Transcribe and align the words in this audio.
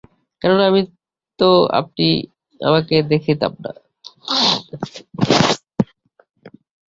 কেননা 0.41 0.63
আমি 0.67 0.81
তো 1.39 1.49
আপনি 1.79 2.07
আপনাকে 2.59 2.95
দেখিতাম 3.11 3.53
না। 3.63 3.71